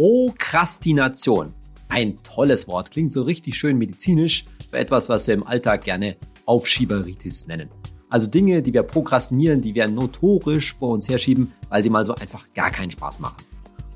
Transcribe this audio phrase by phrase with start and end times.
[0.00, 1.52] Prokrastination.
[1.90, 6.16] Ein tolles Wort, klingt so richtig schön medizinisch für etwas, was wir im Alltag gerne
[6.46, 7.68] Aufschieberitis nennen.
[8.08, 12.14] Also Dinge, die wir prokrastinieren, die wir notorisch vor uns herschieben, weil sie mal so
[12.14, 13.44] einfach gar keinen Spaß machen.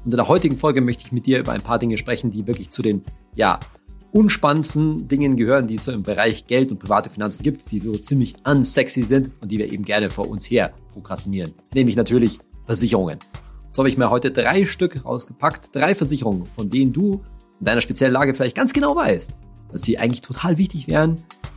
[0.04, 2.46] Und in der heutigen Folge möchte ich mit dir über ein paar Dinge sprechen, die
[2.46, 3.02] wirklich zu den,
[3.34, 3.58] ja,
[4.12, 7.96] unspannendsten Dingen gehören, die es so im Bereich Geld und private Finanzen gibt, die so
[7.96, 11.54] ziemlich unsexy sind und die wir eben gerne vor uns her prokrastinieren.
[11.72, 13.20] Nämlich natürlich Versicherungen.
[13.74, 17.24] So habe ich mir heute drei Stück rausgepackt, drei Versicherungen, von denen du
[17.58, 19.36] in deiner speziellen Lage vielleicht ganz genau weißt,
[19.72, 21.16] dass sie eigentlich total wichtig wären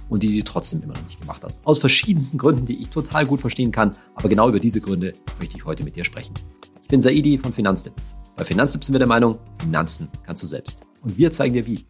[0.10, 1.64] und die du trotzdem immer noch nicht gemacht hast.
[1.68, 3.92] Aus verschiedensten Gründen, die ich total gut verstehen kann.
[4.16, 6.34] Aber genau über diese Gründe möchte ich heute mit dir sprechen.
[6.82, 7.94] Ich bin Saidi von Finanztipp.
[8.36, 10.86] Bei Finanztipp sind wir der Meinung, Finanzen kannst du selbst.
[11.04, 11.86] Und wir zeigen dir wie.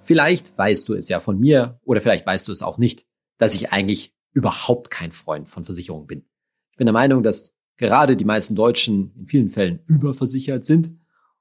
[0.00, 3.04] Vielleicht weißt du es ja von mir oder vielleicht weißt du es auch nicht,
[3.36, 6.24] dass ich eigentlich überhaupt kein Freund von Versicherungen bin.
[6.72, 10.90] Ich bin der Meinung, dass gerade die meisten Deutschen in vielen Fällen überversichert sind.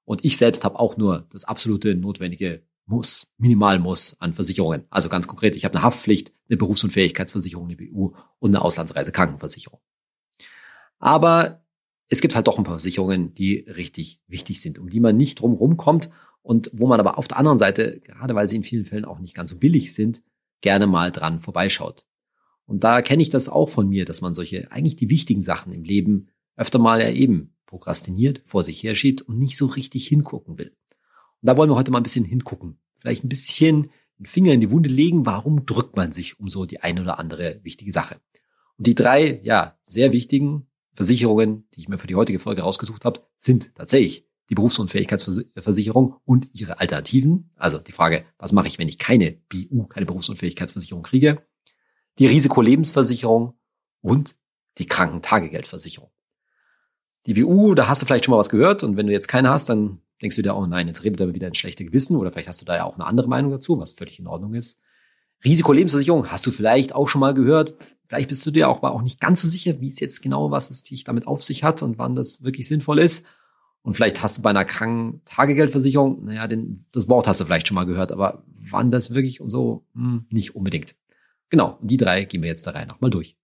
[0.05, 4.83] Und ich selbst habe auch nur das absolute notwendige Muss, Minimalmuss an Versicherungen.
[4.89, 9.79] Also ganz konkret, ich habe eine Haftpflicht, eine Berufsunfähigkeitsversicherung, eine BU und eine Auslandsreisekrankenversicherung.
[10.99, 11.63] Aber
[12.09, 15.39] es gibt halt doch ein paar Versicherungen, die richtig wichtig sind, um die man nicht
[15.39, 16.09] drum kommt
[16.41, 19.19] und wo man aber auf der anderen Seite, gerade weil sie in vielen Fällen auch
[19.19, 20.21] nicht ganz so billig sind,
[20.59, 22.05] gerne mal dran vorbeischaut.
[22.71, 25.73] Und da kenne ich das auch von mir, dass man solche eigentlich die wichtigen Sachen
[25.73, 30.57] im Leben öfter mal ja eben prokrastiniert, vor sich herschiebt und nicht so richtig hingucken
[30.57, 30.69] will.
[30.69, 32.79] Und da wollen wir heute mal ein bisschen hingucken.
[32.95, 36.65] Vielleicht ein bisschen den Finger in die Wunde legen, warum drückt man sich um so
[36.65, 38.21] die eine oder andere wichtige Sache.
[38.77, 43.03] Und die drei, ja, sehr wichtigen Versicherungen, die ich mir für die heutige Folge rausgesucht
[43.03, 47.51] habe, sind tatsächlich die Berufsunfähigkeitsversicherung und ihre Alternativen.
[47.57, 51.45] Also die Frage, was mache ich, wenn ich keine BU, keine Berufsunfähigkeitsversicherung kriege?
[52.19, 53.53] Die Risikolebensversicherung
[54.01, 54.35] und
[54.77, 56.11] die Krankentagegeldversicherung.
[57.25, 59.49] Die BU, da hast du vielleicht schon mal was gehört und wenn du jetzt keine
[59.49, 62.31] hast, dann denkst du dir, oh nein, jetzt redet er wieder ein schlechtes Gewissen oder
[62.31, 64.79] vielleicht hast du da ja auch eine andere Meinung dazu, was völlig in Ordnung ist.
[65.43, 67.73] Risikolebensversicherung hast du vielleicht auch schon mal gehört.
[68.07, 70.51] Vielleicht bist du dir auch, aber auch nicht ganz so sicher, wie es jetzt genau,
[70.51, 73.25] was es dich damit auf sich hat und wann das wirklich sinnvoll ist.
[73.83, 77.75] Und vielleicht hast du bei einer Krankentagegeldversicherung, naja, den, das Wort hast du vielleicht schon
[77.75, 80.95] mal gehört, aber wann das wirklich und so, hm, nicht unbedingt.
[81.51, 83.35] Genau, die drei gehen wir jetzt da rein nochmal durch.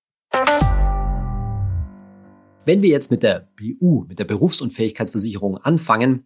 [2.65, 6.23] Wenn wir jetzt mit der BU, mit der Berufsunfähigkeitsversicherung anfangen,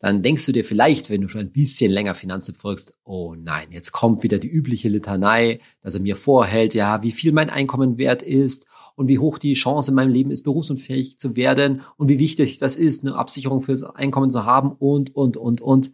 [0.00, 3.68] dann denkst du dir vielleicht, wenn du schon ein bisschen länger Finanzen folgst, oh nein,
[3.70, 7.96] jetzt kommt wieder die übliche Litanei, dass er mir vorhält, ja, wie viel mein Einkommen
[7.96, 12.08] wert ist und wie hoch die Chance in meinem Leben ist, berufsunfähig zu werden und
[12.08, 15.92] wie wichtig das ist, eine Absicherung fürs Einkommen zu haben und, und, und, und.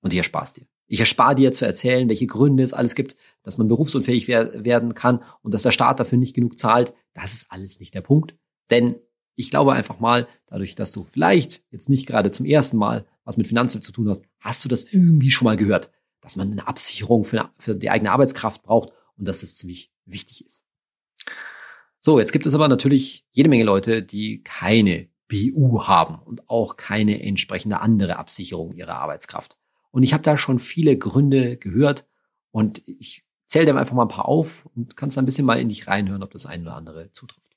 [0.00, 0.66] Und hier sparst dir.
[0.86, 5.22] Ich erspare dir zu erzählen, welche Gründe es alles gibt, dass man berufsunfähig werden kann
[5.42, 6.94] und dass der Staat dafür nicht genug zahlt.
[7.14, 8.36] Das ist alles nicht der Punkt.
[8.70, 8.96] Denn
[9.34, 13.36] ich glaube einfach mal, dadurch, dass du vielleicht jetzt nicht gerade zum ersten Mal was
[13.36, 16.66] mit Finanzen zu tun hast, hast du das irgendwie schon mal gehört, dass man eine
[16.66, 20.64] Absicherung für, für die eigene Arbeitskraft braucht und dass das ziemlich wichtig ist.
[22.00, 26.76] So, jetzt gibt es aber natürlich jede Menge Leute, die keine BU haben und auch
[26.76, 29.58] keine entsprechende andere Absicherung ihrer Arbeitskraft.
[29.96, 32.06] Und ich habe da schon viele Gründe gehört
[32.50, 35.70] und ich zähle dir einfach mal ein paar auf und kannst ein bisschen mal in
[35.70, 37.56] dich reinhören, ob das ein oder andere zutrifft.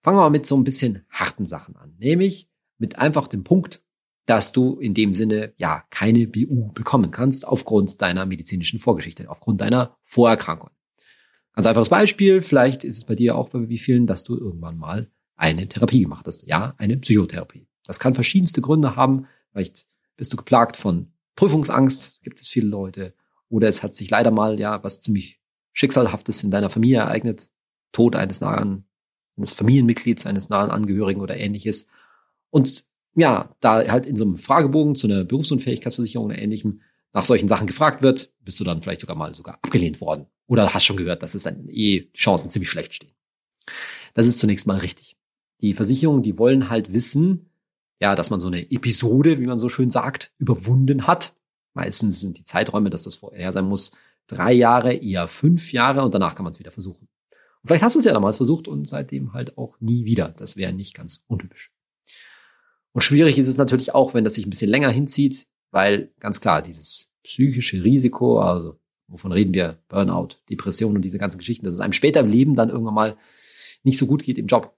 [0.00, 3.82] Fangen wir mal mit so ein bisschen harten Sachen an, nämlich mit einfach dem Punkt,
[4.26, 9.60] dass du in dem Sinne ja keine BU bekommen kannst aufgrund deiner medizinischen Vorgeschichte, aufgrund
[9.60, 10.70] deiner Vorerkrankung.
[11.52, 14.78] Ganz einfaches Beispiel, vielleicht ist es bei dir auch bei wie vielen, dass du irgendwann
[14.78, 16.46] mal eine Therapie gemacht hast.
[16.46, 17.66] Ja, eine Psychotherapie.
[17.82, 19.26] Das kann verschiedenste Gründe haben.
[19.50, 23.14] Vielleicht bist du geplagt von Prüfungsangst gibt es viele Leute.
[23.48, 25.40] Oder es hat sich leider mal ja was ziemlich
[25.72, 27.50] Schicksalhaftes in deiner Familie ereignet.
[27.92, 28.86] Tod eines nahen,
[29.36, 31.86] eines Familienmitglieds, eines nahen Angehörigen oder ähnliches.
[32.50, 36.80] Und ja, da halt in so einem Fragebogen zu einer Berufsunfähigkeitsversicherung oder ähnlichem
[37.12, 40.26] nach solchen Sachen gefragt wird, bist du dann vielleicht sogar mal sogar abgelehnt worden.
[40.46, 43.12] Oder hast schon gehört, dass es dann eh Chancen ziemlich schlecht stehen.
[44.14, 45.16] Das ist zunächst mal richtig.
[45.60, 47.50] Die Versicherungen, die wollen halt wissen,
[48.00, 51.34] ja, dass man so eine Episode, wie man so schön sagt, überwunden hat.
[51.76, 53.92] Meistens sind die Zeiträume, dass das vorher sein muss,
[54.28, 57.06] drei Jahre, eher fünf Jahre und danach kann man es wieder versuchen.
[57.30, 60.28] Und vielleicht hast du es ja damals versucht und seitdem halt auch nie wieder.
[60.28, 61.70] Das wäre nicht ganz untypisch.
[62.92, 66.40] Und schwierig ist es natürlich auch, wenn das sich ein bisschen länger hinzieht, weil ganz
[66.40, 71.74] klar, dieses psychische Risiko, also wovon reden wir, Burnout, Depression und diese ganzen Geschichten, dass
[71.74, 73.16] es einem später im Leben dann irgendwann mal
[73.82, 74.74] nicht so gut geht im Job.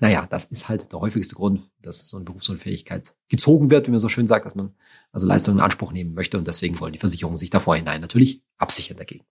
[0.00, 4.00] Naja, das ist halt der häufigste Grund, dass so eine Berufsunfähigkeit gezogen wird, wie man
[4.00, 4.74] so schön sagt, dass man
[5.12, 8.42] also Leistungen in Anspruch nehmen möchte und deswegen wollen die Versicherungen sich da vorhinein natürlich
[8.58, 9.24] absichern dagegen.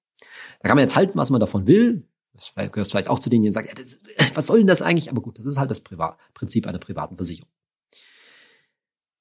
[0.62, 2.08] Da kann man jetzt halten, was man davon will.
[2.34, 3.98] Das gehört vielleicht auch zu denen, die sagen, ja, das,
[4.36, 5.10] was soll denn das eigentlich?
[5.10, 7.50] Aber gut, das ist halt das Privat Prinzip einer privaten Versicherung.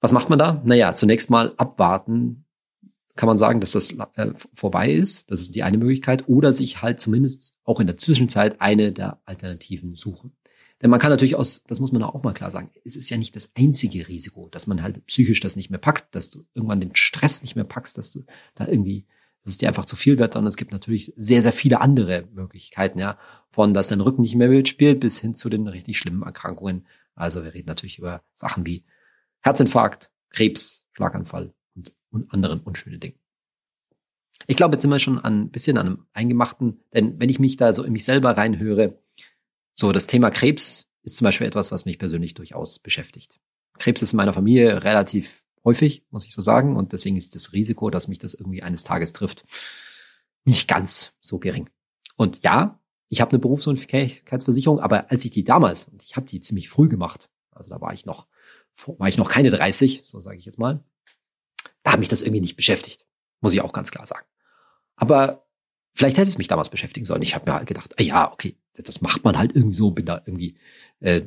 [0.00, 0.60] Was macht man da?
[0.64, 2.44] Naja, zunächst mal abwarten,
[3.16, 5.30] kann man sagen, dass das äh, vorbei ist.
[5.30, 6.28] Das ist die eine Möglichkeit.
[6.28, 10.36] Oder sich halt zumindest auch in der Zwischenzeit eine der Alternativen suchen.
[10.82, 13.16] Denn man kann natürlich aus, das muss man auch mal klar sagen, es ist ja
[13.16, 16.80] nicht das einzige Risiko, dass man halt psychisch das nicht mehr packt, dass du irgendwann
[16.80, 18.24] den Stress nicht mehr packst, dass du
[18.54, 19.06] da irgendwie,
[19.42, 22.28] dass es dir einfach zu viel wird, sondern es gibt natürlich sehr, sehr viele andere
[22.32, 23.18] Möglichkeiten, ja,
[23.48, 26.86] von dass dein Rücken nicht mehr mitspielt bis hin zu den richtig schlimmen Erkrankungen.
[27.14, 28.84] Also wir reden natürlich über Sachen wie
[29.40, 33.18] Herzinfarkt, Krebs, Schlaganfall und, und anderen unschönen Dingen.
[34.46, 37.56] Ich glaube, jetzt sind wir schon ein bisschen an einem Eingemachten, denn wenn ich mich
[37.56, 38.98] da so in mich selber reinhöre,
[39.76, 43.38] so, das Thema Krebs ist zum Beispiel etwas, was mich persönlich durchaus beschäftigt.
[43.78, 47.52] Krebs ist in meiner Familie relativ häufig, muss ich so sagen, und deswegen ist das
[47.52, 49.44] Risiko, dass mich das irgendwie eines Tages trifft,
[50.44, 51.68] nicht ganz so gering.
[52.16, 56.40] Und ja, ich habe eine Berufsunfähigkeitsversicherung, aber als ich die damals, und ich habe die
[56.40, 58.26] ziemlich früh gemacht, also da war ich noch,
[58.98, 60.82] war ich noch keine 30, so sage ich jetzt mal,
[61.82, 63.04] da hat mich das irgendwie nicht beschäftigt,
[63.42, 64.26] muss ich auch ganz klar sagen.
[64.96, 65.45] Aber
[65.96, 67.22] Vielleicht hätte es mich damals beschäftigen sollen.
[67.22, 70.04] Ich habe mir halt gedacht, ah ja, okay, das macht man halt irgendwie so, bin
[70.04, 70.58] da irgendwie,
[71.00, 71.22] äh,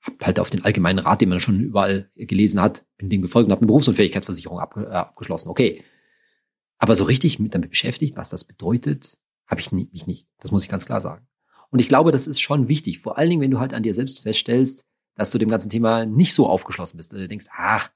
[0.00, 3.46] hab halt auf den allgemeinen Rat, den man schon überall gelesen hat, bin dem gefolgt
[3.46, 5.48] und habe eine Berufsunfähigkeitsversicherung ab, äh, abgeschlossen.
[5.48, 5.84] Okay.
[6.78, 9.16] Aber so richtig mit damit beschäftigt, was das bedeutet,
[9.46, 10.26] habe ich nie, mich nicht.
[10.40, 11.28] Das muss ich ganz klar sagen.
[11.70, 12.98] Und ich glaube, das ist schon wichtig.
[12.98, 16.04] Vor allen Dingen, wenn du halt an dir selbst feststellst, dass du dem ganzen Thema
[16.04, 17.12] nicht so aufgeschlossen bist.
[17.12, 17.90] Also du denkst, ach,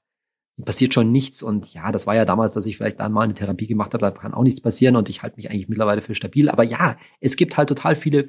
[0.63, 1.43] passiert schon nichts.
[1.43, 4.01] Und ja, das war ja damals, dass ich vielleicht dann mal eine Therapie gemacht habe,
[4.01, 6.49] da kann auch nichts passieren und ich halte mich eigentlich mittlerweile für stabil.
[6.49, 8.25] Aber ja, es gibt halt total viele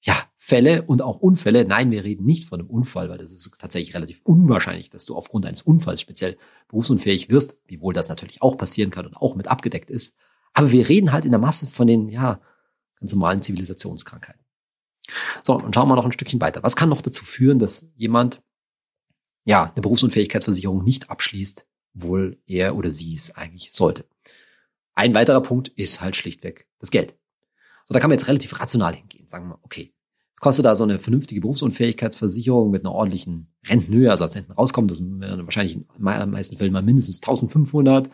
[0.00, 1.64] ja, Fälle und auch Unfälle.
[1.64, 5.14] Nein, wir reden nicht von einem Unfall, weil das ist tatsächlich relativ unwahrscheinlich, dass du
[5.14, 6.36] aufgrund eines Unfalls speziell
[6.68, 10.16] berufsunfähig wirst, wiewohl das natürlich auch passieren kann und auch mit abgedeckt ist.
[10.54, 12.40] Aber wir reden halt in der Masse von den, ja,
[12.98, 14.42] ganz normalen Zivilisationskrankheiten.
[15.44, 16.62] So, und schauen wir noch ein Stückchen weiter.
[16.62, 18.42] Was kann noch dazu führen, dass jemand
[19.44, 24.06] ja, eine Berufsunfähigkeitsversicherung nicht abschließt, wohl er oder sie es eigentlich sollte.
[24.94, 27.14] Ein weiterer Punkt ist halt schlichtweg das Geld.
[27.84, 29.26] So, da kann man jetzt relativ rational hingehen.
[29.26, 29.92] Sagen wir, okay,
[30.34, 34.90] es kostet da so eine vernünftige Berufsunfähigkeitsversicherung mit einer ordentlichen Rentenhöhe, also als hinten rauskommt,
[34.90, 38.10] das werden wahrscheinlich in den meisten Fällen mal mindestens 1500,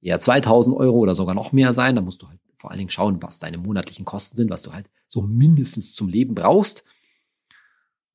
[0.00, 1.96] eher 2000 Euro oder sogar noch mehr sein.
[1.96, 4.72] Da musst du halt vor allen Dingen schauen, was deine monatlichen Kosten sind, was du
[4.72, 6.84] halt so mindestens zum Leben brauchst.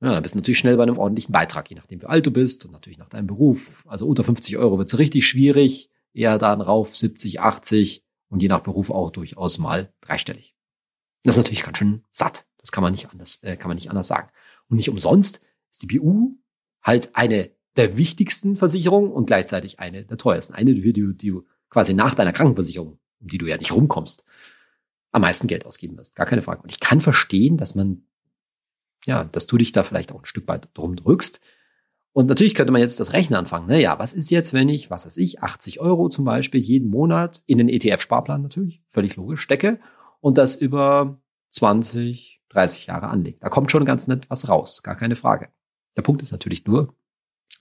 [0.06, 2.32] Ja, dann bist du natürlich schnell bei einem ordentlichen Beitrag, je nachdem wie alt du
[2.32, 3.84] bist und natürlich nach deinem Beruf.
[3.88, 8.48] Also unter 50 Euro wird es richtig schwierig, eher dann rauf 70, 80 und je
[8.48, 10.56] nach Beruf auch durchaus mal dreistellig.
[11.24, 12.46] Das ist natürlich ganz schön satt.
[12.60, 14.30] Das kann man nicht anders, äh, kann man nicht anders sagen.
[14.70, 15.42] Und nicht umsonst
[15.72, 16.36] ist die BU
[16.84, 20.54] halt eine der wichtigsten Versicherungen und gleichzeitig eine der teuersten.
[20.54, 24.24] Eine, die, die, die du quasi nach deiner Krankenversicherung, um die du ja nicht rumkommst,
[25.12, 26.16] am meisten Geld ausgeben wirst.
[26.16, 26.62] Gar keine Frage.
[26.62, 28.06] Und ich kann verstehen, dass man
[29.06, 31.40] ja, dass du dich da vielleicht auch ein Stück weit drum drückst.
[32.14, 33.68] Und natürlich könnte man jetzt das Rechnen anfangen.
[33.68, 37.44] Naja, was ist jetzt, wenn ich, was weiß ich, 80 Euro zum Beispiel jeden Monat
[37.46, 39.80] in den ETF-Sparplan natürlich, völlig logisch, stecke
[40.22, 41.22] und das über
[41.52, 43.38] 20, 30 Jahre anlege.
[43.40, 45.50] Da kommt schon ganz nett was raus, gar keine Frage.
[45.98, 46.96] Der Punkt ist natürlich nur,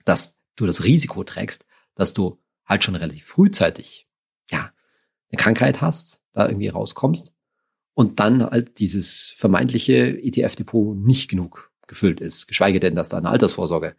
[0.05, 1.65] dass du das Risiko trägst,
[1.95, 4.07] dass du halt schon relativ frühzeitig,
[4.49, 4.71] ja,
[5.29, 7.34] eine Krankheit hast, da irgendwie rauskommst
[7.95, 13.29] und dann halt dieses vermeintliche ETF-Depot nicht genug gefüllt ist, geschweige denn, dass da eine
[13.29, 13.95] Altersvorsorge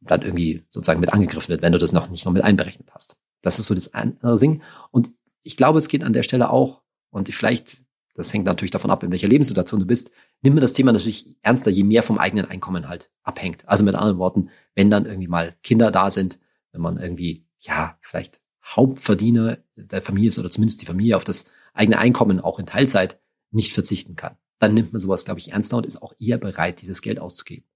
[0.00, 3.16] dann irgendwie sozusagen mit angegriffen wird, wenn du das noch nicht noch mit einberechnet hast.
[3.40, 4.62] Das ist so das andere Ding.
[4.90, 5.12] Und
[5.42, 7.82] ich glaube, es geht an der Stelle auch, und vielleicht,
[8.14, 10.10] das hängt natürlich davon ab, in welcher Lebenssituation du bist,
[10.42, 13.68] nimm mir das Thema natürlich ernster, je mehr vom eigenen Einkommen halt abhängt.
[13.68, 16.38] Also mit anderen Worten, wenn dann irgendwie mal Kinder da sind,
[16.72, 21.46] wenn man irgendwie, ja, vielleicht Hauptverdiener der Familie ist oder zumindest die Familie auf das
[21.74, 23.20] eigene Einkommen auch in Teilzeit
[23.50, 24.36] nicht verzichten kann.
[24.58, 27.66] Dann nimmt man sowas, glaube ich, ernster und ist auch eher bereit, dieses Geld auszugeben.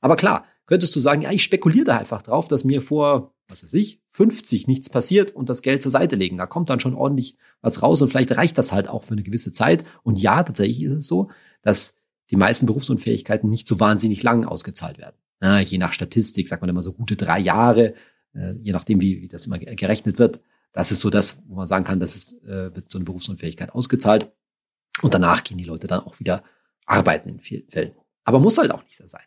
[0.00, 3.62] Aber klar, könntest du sagen, ja, ich spekuliere da einfach drauf, dass mir vor, was
[3.62, 6.36] weiß ich, 50 nichts passiert und das Geld zur Seite legen.
[6.36, 9.22] Da kommt dann schon ordentlich was raus und vielleicht reicht das halt auch für eine
[9.22, 9.84] gewisse Zeit.
[10.02, 11.30] Und ja, tatsächlich ist es so,
[11.62, 11.96] dass
[12.30, 15.16] die meisten Berufsunfähigkeiten nicht so wahnsinnig lang ausgezahlt werden.
[15.42, 17.94] Ja, je nach Statistik sagt man immer so gute drei Jahre,
[18.34, 20.40] äh, je nachdem, wie, wie das immer gerechnet wird.
[20.74, 23.70] Das ist so das, wo man sagen kann, das ist äh, wird so eine Berufsunfähigkeit
[23.70, 24.30] ausgezahlt.
[25.00, 26.42] Und danach gehen die Leute dann auch wieder
[26.84, 27.92] arbeiten in vielen Fällen.
[28.24, 29.22] Aber muss halt auch nicht so sein.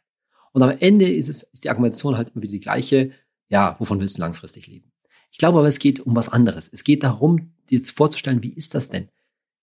[0.52, 3.12] Und am Ende ist es, ist die Argumentation halt immer wieder die gleiche.
[3.48, 4.92] Ja, wovon willst du langfristig leben?
[5.32, 6.70] Ich glaube aber, es geht um was anderes.
[6.72, 9.10] Es geht darum, dir jetzt vorzustellen, wie ist das denn?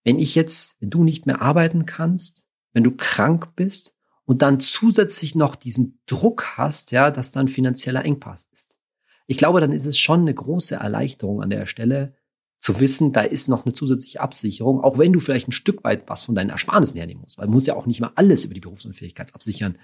[0.04, 4.60] Wenn ich jetzt, wenn du nicht mehr arbeiten kannst, wenn du krank bist und dann
[4.60, 8.73] zusätzlich noch diesen Druck hast, ja, dass dann finanzieller Engpass ist.
[9.26, 12.14] Ich glaube, dann ist es schon eine große Erleichterung an der Stelle,
[12.64, 16.08] zu wissen, da ist noch eine zusätzliche Absicherung, auch wenn du vielleicht ein Stück weit
[16.08, 17.36] was von deinen Ersparnissen hernehmen musst.
[17.36, 19.76] Weil man muss ja auch nicht mal alles über die Berufsunfähigkeit absichern,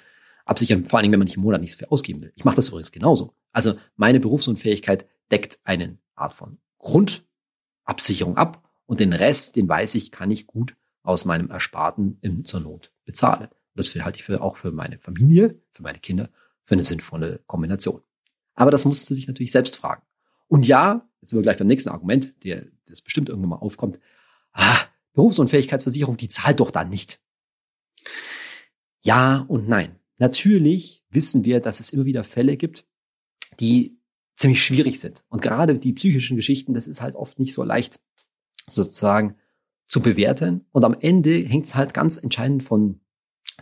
[0.46, 2.32] absichern, vor allen Dingen, wenn man nicht im Monat nicht so viel ausgeben will.
[2.36, 3.34] Ich mache das übrigens genauso.
[3.52, 10.10] Also meine Berufsunfähigkeit deckt eine Art von Grundabsicherung ab und den Rest, den weiß ich,
[10.10, 13.48] kann ich gut aus meinem Ersparten in, zur Not bezahlen.
[13.74, 16.30] das halte ich für, auch für meine Familie, für meine Kinder,
[16.62, 18.00] für eine sinnvolle Kombination.
[18.60, 20.02] Aber das musst du sich natürlich selbst fragen.
[20.46, 23.98] Und ja, jetzt sind wir gleich beim nächsten Argument, der, das bestimmt irgendwann mal aufkommt.
[24.52, 24.80] Ah,
[25.14, 27.22] Berufsunfähigkeitsversicherung, die zahlt doch dann nicht.
[29.00, 29.98] Ja und nein.
[30.18, 32.86] Natürlich wissen wir, dass es immer wieder Fälle gibt,
[33.60, 33.98] die
[34.34, 35.24] ziemlich schwierig sind.
[35.30, 37.98] Und gerade die psychischen Geschichten, das ist halt oft nicht so leicht
[38.68, 39.36] sozusagen
[39.88, 40.66] zu bewerten.
[40.70, 43.00] Und am Ende hängt es halt ganz entscheidend von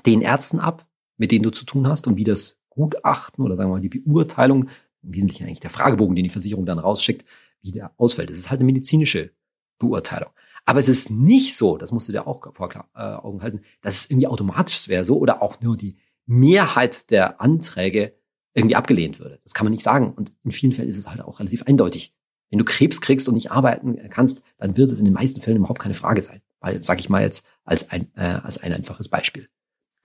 [0.07, 0.89] den Ärzten ab,
[1.19, 3.89] mit denen du zu tun hast und wie das Gutachten oder sagen wir mal die
[3.89, 4.69] Beurteilung,
[5.03, 7.25] im Wesentlichen eigentlich der Fragebogen, den die Versicherung dann rausschickt,
[7.63, 8.31] wie der ausfällt.
[8.31, 9.33] Das ist halt eine medizinische
[9.79, 10.31] Beurteilung.
[10.65, 13.97] Aber es ist nicht so, das musst du dir auch vor äh, Augen halten, dass
[13.97, 18.15] es irgendwie automatisch wäre so oder auch nur die Mehrheit der Anträge
[18.55, 19.41] irgendwie abgelehnt würde.
[19.45, 20.13] Das kann man nicht sagen.
[20.13, 22.15] Und in vielen Fällen ist es halt auch relativ eindeutig.
[22.51, 25.59] Wenn du Krebs kriegst und nicht arbeiten kannst, dann wird es in den meisten Fällen
[25.59, 26.43] überhaupt keine Frage sein.
[26.61, 29.49] Weil, sag ich mal jetzt als ein, äh, als ein einfaches Beispiel.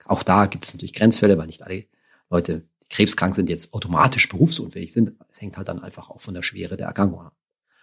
[0.06, 1.86] Auch da gibt es natürlich Grenzfälle, weil nicht alle
[2.30, 5.12] Leute, die krebskrank sind, jetzt automatisch berufsunfähig sind.
[5.28, 7.36] Es hängt halt dann einfach auch von der Schwere der Erkrankung ab.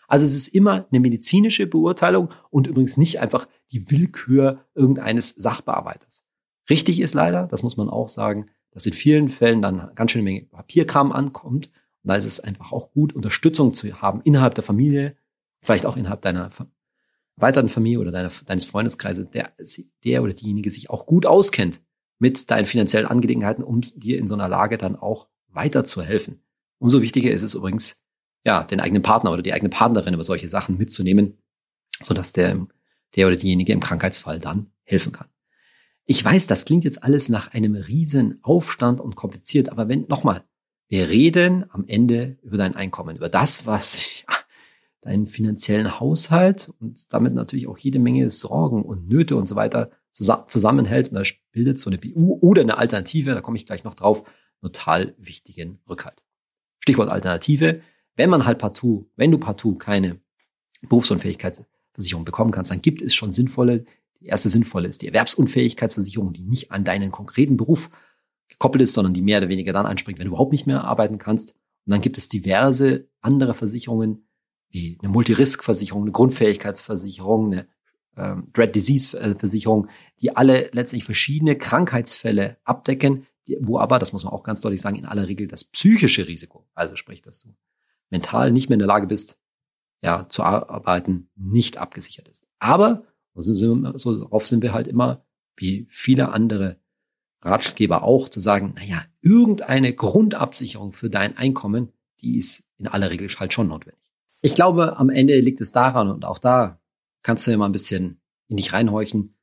[0.07, 6.25] Also es ist immer eine medizinische Beurteilung und übrigens nicht einfach die Willkür irgendeines Sachbearbeiters.
[6.69, 10.23] Richtig ist leider, das muss man auch sagen, dass in vielen Fällen dann ganz schön
[10.23, 11.67] Menge Papierkram ankommt.
[12.03, 15.15] Und da ist es einfach auch gut, Unterstützung zu haben innerhalb der Familie,
[15.61, 16.51] vielleicht auch innerhalb deiner
[17.37, 19.53] weiteren Familie oder deiner, deines Freundeskreises, der,
[20.03, 21.81] der oder diejenige sich auch gut auskennt
[22.21, 26.39] mit deinen finanziellen Angelegenheiten, um dir in so einer Lage dann auch weiterzuhelfen.
[26.77, 27.99] Umso wichtiger ist es übrigens,
[28.45, 31.39] ja, den eigenen Partner oder die eigene Partnerin über solche Sachen mitzunehmen,
[31.99, 32.67] sodass der,
[33.15, 35.29] der oder diejenige im Krankheitsfall dann helfen kann.
[36.05, 40.43] Ich weiß, das klingt jetzt alles nach einem riesen Aufstand und kompliziert, aber wenn, nochmal,
[40.89, 44.35] wir reden am Ende über dein Einkommen, über das, was ja,
[45.01, 49.89] deinen finanziellen Haushalt und damit natürlich auch jede Menge Sorgen und Nöte und so weiter
[50.11, 51.09] zusammenhält.
[51.09, 54.23] Und da bildet so eine BU oder eine Alternative, da komme ich gleich noch drauf,
[54.61, 56.23] total wichtigen Rückhalt.
[56.79, 57.81] Stichwort Alternative.
[58.15, 60.19] Wenn man halt partout, wenn du partout keine
[60.81, 63.85] Berufsunfähigkeitsversicherung bekommen kannst, dann gibt es schon sinnvolle,
[64.19, 67.89] die erste sinnvolle ist die Erwerbsunfähigkeitsversicherung, die nicht an deinen konkreten Beruf
[68.47, 71.17] gekoppelt ist, sondern die mehr oder weniger dann anspringt, wenn du überhaupt nicht mehr arbeiten
[71.17, 71.55] kannst.
[71.85, 74.27] Und dann gibt es diverse andere Versicherungen,
[74.69, 77.67] wie eine Multirisk-Versicherung, eine Grundfähigkeitsversicherung, eine
[78.17, 79.87] ähm, Dread Disease-Versicherung,
[80.21, 84.81] die alle letztlich verschiedene Krankheitsfälle abdecken, die, wo aber, das muss man auch ganz deutlich
[84.81, 87.49] sagen, in aller Regel das psychische Risiko, also sprich, dass du
[88.09, 89.39] mental nicht mehr in der Lage bist,
[90.03, 92.47] ja, zu arbeiten, nicht abgesichert ist.
[92.59, 93.03] Aber
[93.35, 95.25] so, darauf sind wir halt immer,
[95.55, 96.79] wie viele andere
[97.41, 103.29] Ratschläger auch, zu sagen, naja, irgendeine Grundabsicherung für dein Einkommen, die ist in aller Regel
[103.29, 104.01] halt schon notwendig.
[104.41, 106.80] Ich glaube, am Ende liegt es daran, und auch da
[107.23, 109.35] kannst du mal ein bisschen in dich reinhorchen.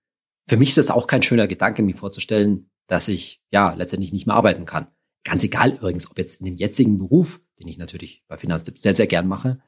[0.49, 4.27] Für mich ist es auch kein schöner Gedanke, mir vorzustellen, dass ich ja letztendlich nicht
[4.27, 4.89] mehr arbeiten kann.
[5.25, 8.95] Ganz egal übrigens, ob jetzt in dem jetzigen Beruf, den ich natürlich bei Finanztipps sehr,
[8.95, 9.61] sehr gern mache,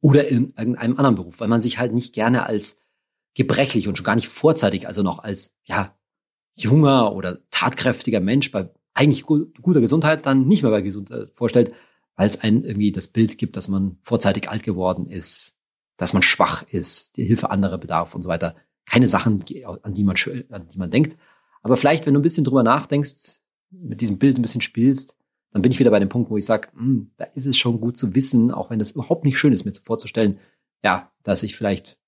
[0.00, 2.78] oder in irgendeinem anderen Beruf, weil man sich halt nicht gerne als
[3.34, 5.96] gebrechlich und schon gar nicht vorzeitig, also noch als ja
[6.54, 11.72] junger oder tatkräftiger Mensch bei eigentlich guter Gesundheit dann nicht mehr bei Gesundheit vorstellt,
[12.16, 15.55] weil es einen irgendwie das Bild gibt, dass man vorzeitig alt geworden ist,
[15.96, 18.54] dass man schwach ist, die Hilfe anderer bedarf und so weiter.
[18.84, 19.44] Keine Sachen,
[19.82, 20.16] an die man,
[20.50, 21.16] an die man denkt.
[21.62, 25.16] Aber vielleicht, wenn du ein bisschen drüber nachdenkst, mit diesem Bild ein bisschen spielst,
[25.50, 27.80] dann bin ich wieder bei dem Punkt, wo ich sage, hm, da ist es schon
[27.80, 30.38] gut zu wissen, auch wenn das überhaupt nicht schön ist, mir vorzustellen,
[30.84, 31.98] ja, dass ich vielleicht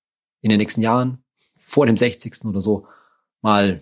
[0.41, 1.25] in den nächsten Jahren,
[1.57, 2.45] vor dem 60.
[2.45, 2.87] oder so,
[3.41, 3.81] mal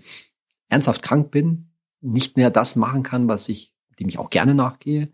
[0.68, 1.70] ernsthaft krank bin,
[2.00, 5.12] nicht mehr das machen kann, was ich, dem ich auch gerne nachgehe,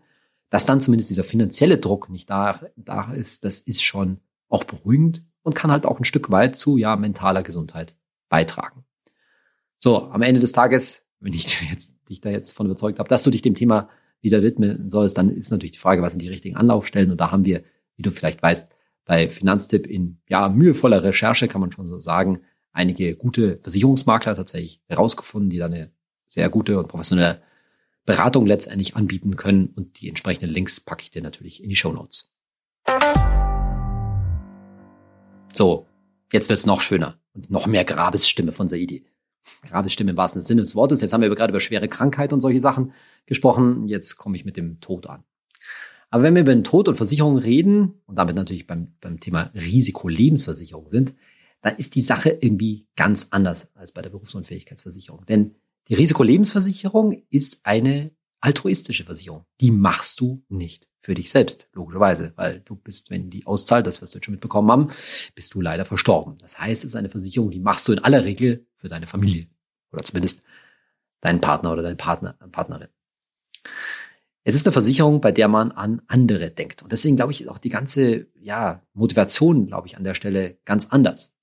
[0.49, 4.19] dass dann zumindest dieser finanzielle Druck nicht da, da ist, das ist schon
[4.53, 7.95] auch beruhigend und kann halt auch ein Stück weit zu, ja, mentaler Gesundheit
[8.29, 8.85] beitragen.
[9.79, 13.23] So, am Ende des Tages, wenn ich jetzt, dich da jetzt von überzeugt habe, dass
[13.23, 13.89] du dich dem Thema
[14.21, 17.11] wieder widmen sollst, dann ist natürlich die Frage, was sind die richtigen Anlaufstellen?
[17.11, 17.63] Und da haben wir,
[17.97, 18.69] wie du vielleicht weißt,
[19.05, 22.39] bei Finanztipp in ja mühevoller Recherche kann man schon so sagen,
[22.71, 25.91] einige gute Versicherungsmakler tatsächlich herausgefunden, die da eine
[26.29, 27.41] sehr gute und professionelle
[28.05, 29.67] Beratung letztendlich anbieten können.
[29.75, 32.32] Und die entsprechenden Links packe ich dir natürlich in die Show Notes.
[35.53, 35.85] So,
[36.31, 39.05] jetzt wird's noch schöner und noch mehr Grabesstimme von Saidi.
[39.67, 41.01] Grabesstimme im wahrsten Sinne des Wortes.
[41.01, 42.93] Jetzt haben wir gerade über schwere Krankheit und solche Sachen
[43.27, 43.87] gesprochen.
[43.87, 45.23] Jetzt komme ich mit dem Tod an.
[46.09, 49.51] Aber wenn wir über den Tod und Versicherung reden und damit natürlich beim, beim Thema
[49.53, 51.13] Risikolebensversicherung sind,
[51.61, 55.25] dann ist die Sache irgendwie ganz anders als bei der Berufsunfähigkeitsversicherung.
[55.25, 55.55] Denn
[55.87, 59.45] die Risikolebensversicherung ist eine altruistische Versicherung.
[59.61, 64.01] Die machst du nicht für dich selbst, logischerweise, weil du bist, wenn die auszahlt, das
[64.01, 64.89] wirst du jetzt schon mitbekommen haben,
[65.35, 66.37] bist du leider verstorben.
[66.39, 69.47] Das heißt, es ist eine Versicherung, die machst du in aller Regel für deine Familie
[69.91, 70.43] oder zumindest
[71.19, 72.87] deinen Partner oder deine Partner, Partnerin.
[74.45, 76.81] Es ist eine Versicherung, bei der man an andere denkt.
[76.83, 80.57] Und deswegen glaube ich, ist auch die ganze ja, Motivation, glaube ich, an der Stelle
[80.63, 81.35] ganz anders.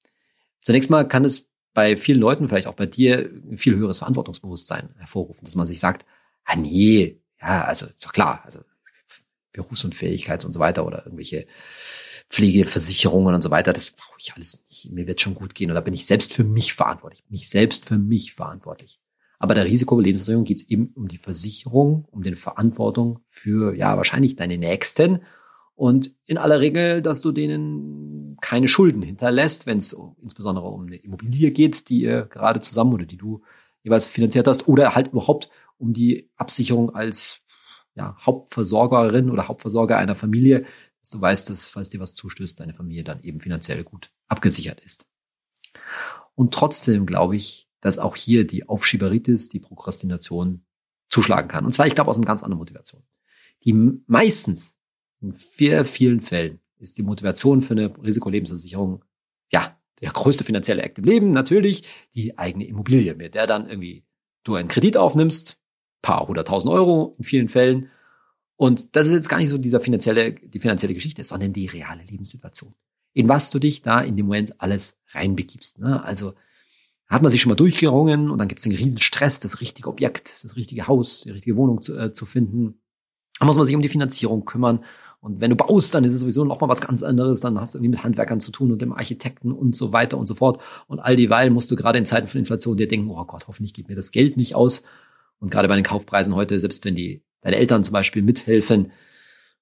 [0.62, 4.94] Zunächst mal kann es bei vielen Leuten, vielleicht auch bei dir, ein viel höheres Verantwortungsbewusstsein
[4.96, 6.06] hervorrufen, dass man sich sagt,
[6.44, 8.60] ah nee, ja, also ist doch klar, also
[9.52, 11.46] Berufsunfähigkeit und so weiter oder irgendwelche
[12.28, 14.92] Pflegeversicherungen und so weiter, das brauche ich alles nicht.
[14.92, 15.70] Mir wird schon gut gehen.
[15.70, 17.24] Oder bin ich selbst für mich verantwortlich?
[17.24, 19.00] Bin ich selbst für mich verantwortlich?
[19.40, 24.36] Aber der Risikolebensversicherung geht es eben um die Versicherung, um die Verantwortung für, ja, wahrscheinlich
[24.36, 25.20] deine Nächsten.
[25.74, 30.96] Und in aller Regel, dass du denen keine Schulden hinterlässt, wenn es insbesondere um eine
[30.96, 33.42] Immobilie geht, die ihr gerade zusammen oder die du
[33.82, 37.40] jeweils finanziert hast, oder halt überhaupt um die Absicherung als
[37.94, 40.64] ja, Hauptversorgerin oder Hauptversorger einer Familie,
[41.00, 44.80] dass du weißt, dass, falls dir was zustößt, deine Familie dann eben finanziell gut abgesichert
[44.80, 45.08] ist.
[46.34, 50.64] Und trotzdem glaube ich, dass auch hier die Aufschieberitis, die Prokrastination
[51.08, 51.64] zuschlagen kann.
[51.64, 53.02] Und zwar, ich glaube, aus einer ganz anderen Motivation.
[53.64, 53.72] Die
[54.06, 54.78] meistens,
[55.20, 59.04] in sehr vielen Fällen, ist die Motivation für eine Risikolebensversicherung,
[59.50, 64.04] ja, der größte finanzielle Act im Leben, natürlich die eigene Immobilie, mit der dann irgendwie
[64.44, 65.59] du einen Kredit aufnimmst,
[66.02, 67.90] paar hunderttausend Euro in vielen Fällen.
[68.56, 72.02] Und das ist jetzt gar nicht so dieser finanzielle, die finanzielle Geschichte, sondern die reale
[72.02, 72.74] Lebenssituation.
[73.12, 75.78] In was du dich da in dem Moment alles reinbegibst.
[75.78, 76.02] Ne?
[76.04, 76.34] Also
[77.08, 79.88] hat man sich schon mal durchgerungen und dann gibt es einen riesen Stress, das richtige
[79.88, 82.80] Objekt, das richtige Haus, die richtige Wohnung zu, äh, zu finden.
[83.38, 84.84] Dann muss man sich um die Finanzierung kümmern.
[85.20, 87.40] Und wenn du baust, dann ist es sowieso noch mal was ganz anderes.
[87.40, 90.26] Dann hast du irgendwie mit Handwerkern zu tun und dem Architekten und so weiter und
[90.26, 90.60] so fort.
[90.86, 93.74] Und all dieweil musst du gerade in Zeiten von Inflation dir denken, oh Gott, hoffentlich
[93.74, 94.82] geht mir das Geld nicht aus.
[95.40, 98.92] Und gerade bei den Kaufpreisen heute, selbst wenn die deine Eltern zum Beispiel mithelfen,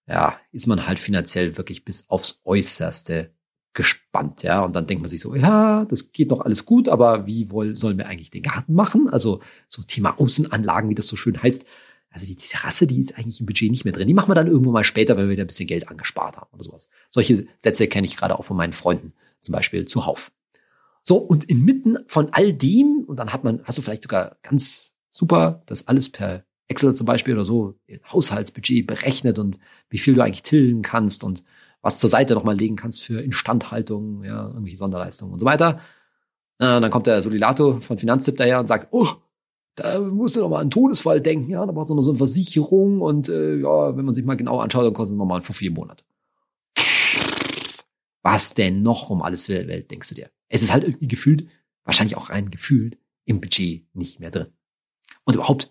[0.06, 3.32] ja, ist man halt finanziell wirklich bis aufs Äußerste
[3.74, 4.64] gespannt, ja.
[4.64, 7.76] Und dann denkt man sich so, ja, das geht noch alles gut, aber wie wohl,
[7.76, 9.08] sollen wir eigentlich den Garten machen?
[9.08, 11.64] Also so Thema Außenanlagen, wie das so schön heißt.
[12.10, 14.08] Also die Terrasse, die ist eigentlich im Budget nicht mehr drin.
[14.08, 16.52] Die machen wir dann irgendwo mal später, wenn wir wieder ein bisschen Geld angespart haben
[16.52, 16.88] oder sowas.
[17.10, 20.32] Solche Sätze kenne ich gerade auch von meinen Freunden, zum Beispiel zuhauf.
[21.04, 24.97] So, und inmitten von all dem, und dann hat man, hast du vielleicht sogar ganz
[25.10, 27.74] super, das alles per Excel zum Beispiel oder so,
[28.12, 31.44] Haushaltsbudget berechnet und wie viel du eigentlich tillen kannst und
[31.80, 35.80] was zur Seite nochmal legen kannst für Instandhaltung, ja, irgendwelche Sonderleistungen und so weiter.
[36.58, 39.08] Äh, dann kommt der Solidato von Finanztipp daher und sagt, oh,
[39.76, 42.10] da musst du noch mal an einen Todesfall denken, ja, da braucht es noch so
[42.10, 45.40] eine Versicherung und äh, ja, wenn man sich mal genau anschaut, dann kostet es nochmal
[45.40, 46.04] für vier Monate.
[48.22, 50.30] Was denn noch um alles Welt, denkst du dir?
[50.48, 51.48] Es ist halt irgendwie gefühlt,
[51.84, 54.48] wahrscheinlich auch rein gefühlt, im Budget nicht mehr drin.
[55.28, 55.70] Und überhaupt,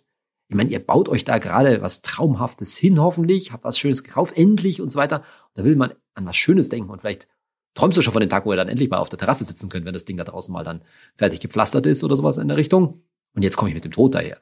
[0.50, 4.38] ich meine, ihr baut euch da gerade was Traumhaftes hin, hoffentlich, habt was Schönes gekauft,
[4.38, 5.22] endlich und so weiter.
[5.22, 7.28] Und da will man an was Schönes denken und vielleicht
[7.74, 9.68] träumst du schon von dem Tag, wo ihr dann endlich mal auf der Terrasse sitzen
[9.70, 10.84] könnt, wenn das Ding da draußen mal dann
[11.16, 13.02] fertig gepflastert ist oder sowas in der Richtung.
[13.34, 14.40] Und jetzt komme ich mit dem Tod daher.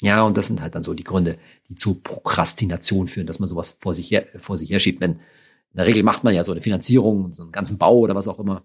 [0.00, 3.48] Ja, und das sind halt dann so die Gründe, die zu Prokrastination führen, dass man
[3.48, 5.00] sowas vor sich her, vor sich herschiebt.
[5.00, 8.16] Wenn in der Regel macht man ja so eine Finanzierung, so einen ganzen Bau oder
[8.16, 8.64] was auch immer,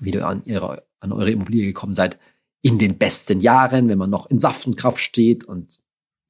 [0.00, 2.18] wie ihr an, ihre, an eure Immobilie gekommen seid,
[2.62, 5.80] in den besten Jahren, wenn man noch in Saft und Kraft steht und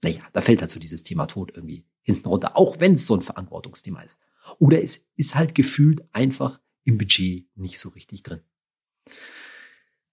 [0.02, 3.20] naja, da fällt dazu dieses Thema Tod irgendwie hinten runter, auch wenn es so ein
[3.20, 4.20] Verantwortungsthema ist.
[4.58, 8.40] Oder es ist halt gefühlt einfach im Budget nicht so richtig drin.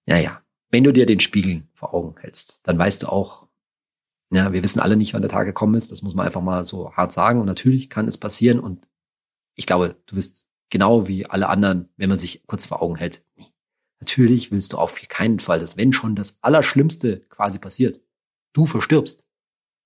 [0.06, 3.48] Naja, wenn du dir den Spiegel vor Augen hältst, dann weißt du auch,
[4.32, 5.92] ja, wir wissen alle nicht, wann der Tag gekommen ist.
[5.92, 7.40] Das muss man einfach mal so hart sagen.
[7.40, 8.60] Und natürlich kann es passieren.
[8.60, 8.86] Und
[9.54, 13.24] ich glaube, du bist genau wie alle anderen, wenn man sich kurz vor Augen hält,
[13.38, 13.46] nee,
[14.06, 18.02] Natürlich willst du auf keinen Fall, dass wenn schon das Allerschlimmste quasi passiert,
[18.54, 19.26] du verstirbst,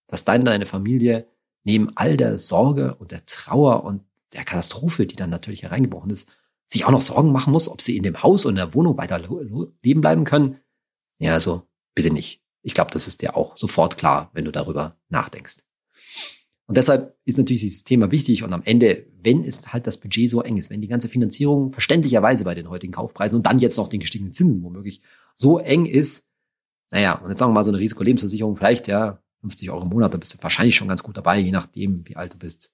[0.08, 1.26] dass dann deine Familie
[1.64, 4.04] neben all der Sorge und der Trauer und
[4.34, 6.30] der Katastrophe, die dann natürlich hereingebrochen ist,
[6.68, 8.98] sich auch noch Sorgen machen muss, ob sie in dem Haus und in der Wohnung
[8.98, 10.60] weiter leben bleiben können.
[11.18, 12.44] Ja, also bitte nicht.
[12.62, 15.60] Ich glaube, das ist dir auch sofort klar, wenn du darüber nachdenkst.
[16.70, 20.30] Und deshalb ist natürlich dieses Thema wichtig und am Ende, wenn es halt das Budget
[20.30, 23.78] so eng ist, wenn die ganze Finanzierung verständlicherweise bei den heutigen Kaufpreisen und dann jetzt
[23.78, 25.02] noch den gestiegenen Zinsen womöglich
[25.34, 26.28] so eng ist,
[26.92, 30.14] naja, und jetzt sagen wir mal so eine Risikolebensversicherung, vielleicht ja 50 Euro im Monat,
[30.14, 32.72] da bist du wahrscheinlich schon ganz gut dabei, je nachdem, wie alt du bist,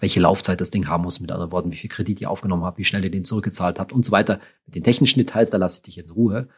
[0.00, 2.76] welche Laufzeit das Ding haben muss, mit anderen Worten, wie viel Kredit ihr aufgenommen habt,
[2.76, 4.40] wie schnell ihr den zurückgezahlt habt und so weiter.
[4.66, 6.48] Mit den technischen Details, da lasse ich dich in Ruhe.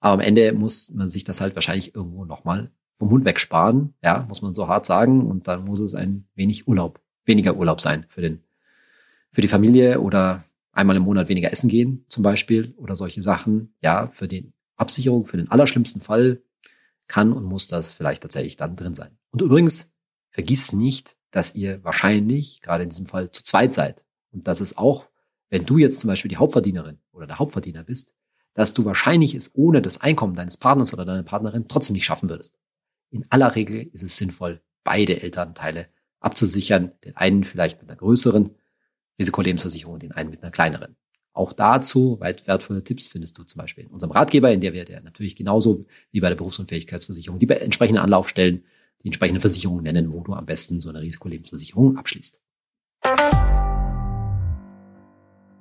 [0.00, 2.70] Aber am Ende muss man sich das halt wahrscheinlich irgendwo nochmal
[3.02, 5.26] vom Hund wegsparen, ja, muss man so hart sagen.
[5.26, 8.44] Und dann muss es ein wenig Urlaub, weniger Urlaub sein für den,
[9.32, 13.74] für die Familie oder einmal im Monat weniger essen gehen, zum Beispiel, oder solche Sachen.
[13.80, 16.42] Ja, für die Absicherung, für den allerschlimmsten Fall
[17.08, 19.18] kann und muss das vielleicht tatsächlich dann drin sein.
[19.32, 19.92] Und übrigens,
[20.30, 24.06] vergiss nicht, dass ihr wahrscheinlich gerade in diesem Fall zu zweit seid.
[24.30, 25.06] Und dass es auch,
[25.50, 28.14] wenn du jetzt zum Beispiel die Hauptverdienerin oder der Hauptverdiener bist,
[28.54, 32.28] dass du wahrscheinlich es ohne das Einkommen deines Partners oder deiner Partnerin trotzdem nicht schaffen
[32.28, 32.61] würdest.
[33.12, 35.88] In aller Regel ist es sinnvoll, beide Elternteile
[36.20, 38.54] abzusichern, den einen vielleicht mit einer größeren
[39.18, 40.96] Risikolebensversicherung und den einen mit einer kleineren.
[41.34, 44.86] Auch dazu weit wertvolle Tipps findest du zum Beispiel in unserem Ratgeber, in der wir
[44.86, 48.64] dir natürlich genauso wie bei der Berufsunfähigkeitsversicherung die entsprechenden Anlaufstellen,
[49.02, 52.40] die entsprechende Versicherung nennen, wo du am besten so eine Risikolebensversicherung abschließt.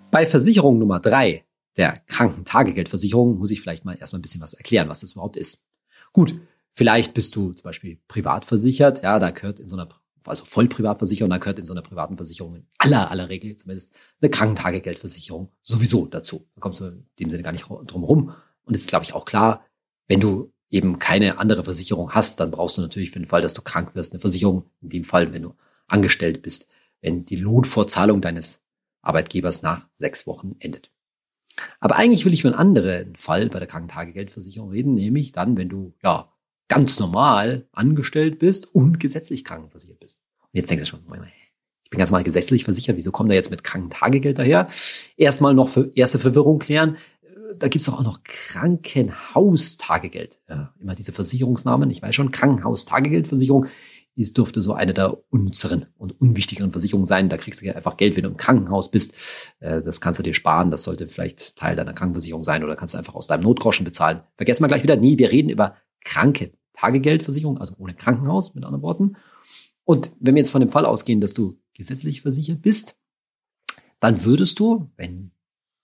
[0.10, 1.44] Bei Versicherung Nummer drei,
[1.76, 5.66] der Krankentagegeldversicherung, muss ich vielleicht mal erstmal ein bisschen was erklären, was das überhaupt ist.
[6.14, 6.36] Gut,
[6.72, 9.90] vielleicht bist du zum Beispiel privat versichert, ja, da gehört in so einer
[10.26, 13.94] also voll Privatversicherung, da gehört in so einer privaten Versicherung in aller, aller Regel zumindest
[14.22, 16.48] eine Krankentagegeldversicherung sowieso dazu.
[16.56, 18.34] Da kommst du in dem Sinne gar nicht drum rum.
[18.64, 19.66] Und es ist, glaube ich, auch klar,
[20.08, 23.54] wenn du eben keine andere Versicherung hast, dann brauchst du natürlich für den Fall, dass
[23.54, 24.70] du krank wirst, eine Versicherung.
[24.82, 25.56] In dem Fall, wenn du
[25.88, 26.70] angestellt bist,
[27.02, 28.64] wenn die Lohnfortzahlung deines
[29.02, 30.92] Arbeitgebers nach sechs Wochen endet.
[31.80, 35.68] Aber eigentlich will ich über einen anderen Fall bei der Krankentagegeldversicherung reden, nämlich dann, wenn
[35.68, 36.31] du ja
[36.72, 40.20] ganz normal angestellt bist und gesetzlich krankenversichert bist.
[40.40, 41.02] Und jetzt denkst du schon,
[41.84, 44.70] ich bin ganz mal gesetzlich versichert, wieso kommt er jetzt mit Krankentagegeld daher?
[45.18, 46.96] Erstmal noch für erste Verwirrung klären.
[47.58, 50.40] Da gibt's auch noch Krankenhaustagegeld.
[50.48, 51.92] Ja, immer diese Versicherungsnamen.
[51.92, 53.66] Ich weiß schon, Krankenhaustagegeldversicherung
[54.16, 57.28] ist, dürfte so eine der unseren und unwichtigeren Versicherungen sein.
[57.28, 59.14] Da kriegst du einfach Geld, wenn du im Krankenhaus bist.
[59.60, 60.72] Äh, das kannst du dir sparen.
[60.72, 64.22] Das sollte vielleicht Teil deiner Krankenversicherung sein oder kannst du einfach aus deinem Notgroschen bezahlen.
[64.38, 64.96] Vergessen wir gleich wieder.
[64.96, 69.18] Nee, wir reden über Kranke Tagegeldversicherung, also ohne Krankenhaus, mit anderen Worten.
[69.84, 72.96] Und wenn wir jetzt von dem Fall ausgehen, dass du gesetzlich versichert bist,
[74.00, 75.32] dann würdest du, wenn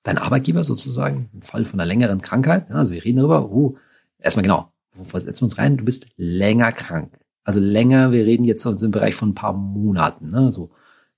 [0.01, 3.77] dein Arbeitgeber sozusagen im Fall von einer längeren Krankheit, also wir reden darüber, oh,
[4.17, 5.77] erstmal genau, wo versetzen wir uns rein?
[5.77, 7.19] Du bist länger krank.
[7.43, 10.51] Also länger, wir reden jetzt im Bereich von ein paar Monaten, ne?
[10.51, 10.71] so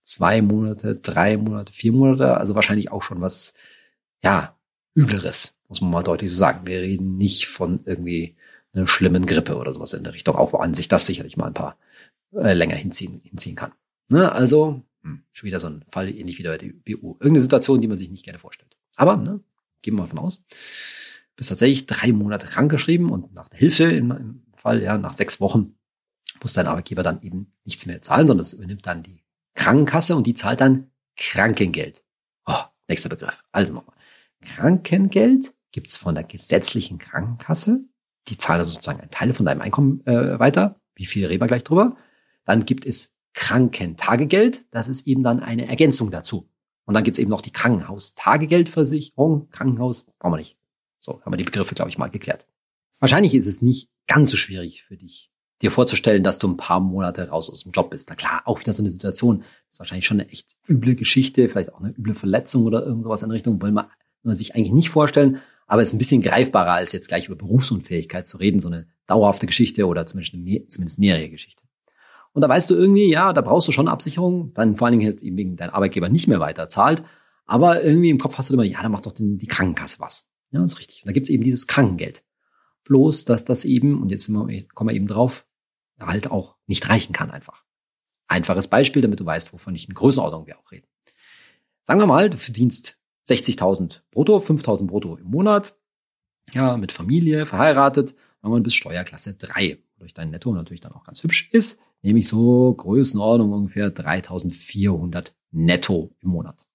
[0.03, 3.53] zwei Monate, drei Monate, vier Monate, also wahrscheinlich auch schon was,
[4.21, 4.57] ja,
[4.93, 6.65] übleres, muss man mal deutlich so sagen.
[6.65, 8.35] Wir reden nicht von irgendwie
[8.73, 11.47] einer schlimmen Grippe oder sowas in der Richtung, auch wo an sich das sicherlich mal
[11.47, 11.77] ein paar
[12.33, 13.71] äh, länger hinziehen, hinziehen kann.
[14.09, 14.31] Ne?
[14.31, 17.13] Also hm, schon wieder so ein Fall, ähnlich wie bei der BU.
[17.13, 18.77] Irgendeine Situation, die man sich nicht gerne vorstellt.
[18.95, 19.39] Aber ne,
[19.81, 20.43] gehen wir mal von aus.
[21.35, 25.75] Bist tatsächlich drei Monate krankgeschrieben und nach Hilfe im, im Fall, ja, nach sechs Wochen
[26.41, 29.23] muss dein Arbeitgeber dann eben nichts mehr zahlen, sondern es übernimmt dann die
[29.55, 32.03] Krankenkasse und die zahlt dann Krankengeld.
[32.45, 33.37] Oh, nächster Begriff.
[33.51, 33.95] Also nochmal.
[34.41, 37.83] Krankengeld gibt's von der gesetzlichen Krankenkasse
[38.27, 40.79] die zahlen also sozusagen einen Teil von deinem Einkommen äh, weiter.
[40.95, 41.95] Wie viel reden wir gleich drüber?
[42.45, 44.65] Dann gibt es Krankentagegeld.
[44.71, 46.49] Das ist eben dann eine Ergänzung dazu.
[46.85, 49.49] Und dann gibt es eben noch die Krankenhaustagegeldversicherung.
[49.51, 50.57] Krankenhaus brauchen wir nicht.
[50.99, 52.45] So haben wir die Begriffe, glaube ich, mal geklärt.
[52.99, 56.79] Wahrscheinlich ist es nicht ganz so schwierig für dich, dir vorzustellen, dass du ein paar
[56.79, 58.09] Monate raus aus dem Job bist.
[58.09, 59.39] Na klar, auch wieder so eine Situation.
[59.39, 63.21] Das ist wahrscheinlich schon eine echt üble Geschichte, vielleicht auch eine üble Verletzung oder irgendwas
[63.23, 63.89] in Richtung, wollen wir,
[64.23, 67.35] man sich eigentlich nicht vorstellen aber es ist ein bisschen greifbarer, als jetzt gleich über
[67.35, 71.63] Berufsunfähigkeit zu reden, so eine dauerhafte Geschichte oder zumindest, eine, zumindest mehrere Geschichte.
[72.33, 75.11] Und da weißt du irgendwie, ja, da brauchst du schon Absicherung, dann vor allen Dingen
[75.11, 77.03] halt eben wegen dein Arbeitgeber nicht mehr weiter zahlt,
[77.45, 80.27] aber irgendwie im Kopf hast du immer, ja, da macht doch die Krankenkasse was.
[80.49, 81.03] Ja, das ist richtig.
[81.03, 82.23] Und da gibt's eben dieses Krankengeld.
[82.85, 85.45] Bloß, dass das eben, und jetzt wir, kommen wir eben drauf,
[85.99, 87.63] halt auch nicht reichen kann einfach.
[88.27, 90.87] Einfaches Beispiel, damit du weißt, wovon ich in Größenordnung wir auch reden.
[91.83, 92.98] Sagen wir mal, du verdienst
[93.29, 95.75] 60.000 brutto, 5.000 brutto im Monat,
[96.53, 101.03] ja, mit Familie, verheiratet, wenn man bis Steuerklasse 3, wodurch dein Netto natürlich dann auch
[101.03, 106.65] ganz hübsch ist, nämlich so Größenordnung ungefähr 3.400 netto im Monat.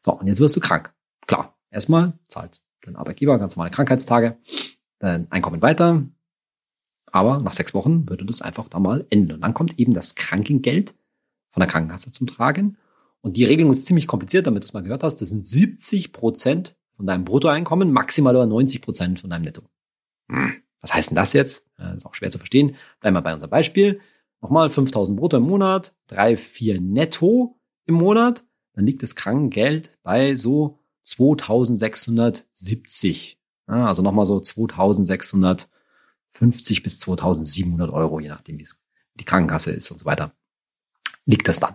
[0.00, 0.92] So, und jetzt wirst du krank.
[1.26, 4.38] Klar, erstmal zahlt dein Arbeitgeber ganz normale Krankheitstage,
[4.98, 6.04] dein Einkommen weiter,
[7.06, 9.32] aber nach sechs Wochen würde das einfach da mal enden.
[9.32, 10.94] Und dann kommt eben das Krankengeld
[11.50, 12.76] von der Krankenkasse zum Tragen
[13.26, 15.20] und die Regelung ist ziemlich kompliziert, damit du es mal gehört hast.
[15.20, 19.62] Das sind 70 Prozent von deinem Bruttoeinkommen, maximal aber 90 Prozent von deinem Netto.
[20.30, 20.62] Hm.
[20.80, 21.66] Was heißt denn das jetzt?
[21.76, 22.76] Das ist auch schwer zu verstehen.
[23.00, 24.00] Bleiben wir bei unserem Beispiel.
[24.40, 28.44] Nochmal 5000 brutto im Monat, 3, 4 netto im Monat.
[28.74, 33.40] Dann liegt das Krankengeld bei so 2670.
[33.66, 38.80] also nochmal so 2650 bis 2700 Euro, je nachdem, wie es
[39.14, 40.32] die Krankenkasse ist und so weiter.
[41.24, 41.74] Liegt das dann.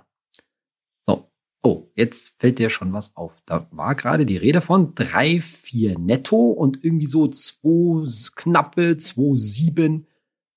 [1.64, 3.42] Oh, jetzt fällt dir schon was auf.
[3.46, 9.38] Da war gerade die Rede von drei, vier netto und irgendwie so zwei, knappe zwei,
[9.38, 10.08] sieben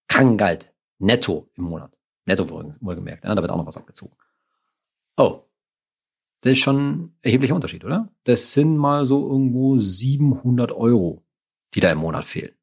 [0.08, 1.92] Krankengeld netto im Monat.
[2.26, 4.16] Netto wohlgemerkt, ja, da wird auch noch was abgezogen.
[5.16, 5.42] Oh,
[6.40, 8.10] das ist schon ein erheblicher Unterschied, oder?
[8.24, 11.22] Das sind mal so irgendwo 700 Euro,
[11.74, 12.54] die da im Monat fehlen.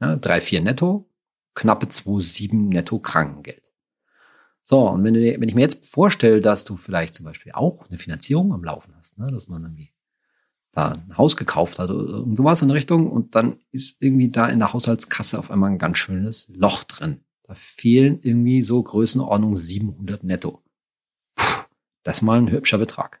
[0.00, 1.10] Ja, drei, vier netto,
[1.54, 3.61] knappe zwei, sieben netto Krankengeld.
[4.64, 7.88] So, und wenn, du, wenn ich mir jetzt vorstelle, dass du vielleicht zum Beispiel auch
[7.88, 9.92] eine Finanzierung am Laufen hast, ne, dass man irgendwie
[10.72, 14.48] da ein Haus gekauft hat oder irgend sowas in Richtung und dann ist irgendwie da
[14.48, 17.20] in der Haushaltskasse auf einmal ein ganz schönes Loch drin.
[17.42, 20.62] Da fehlen irgendwie so Größenordnung 700 netto.
[21.34, 21.64] Puh,
[22.04, 23.20] das ist mal ein hübscher Betrag.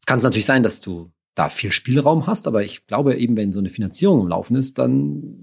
[0.00, 3.52] Es kann natürlich sein, dass du da viel Spielraum hast, aber ich glaube eben, wenn
[3.52, 5.38] so eine Finanzierung im Laufen ist, dann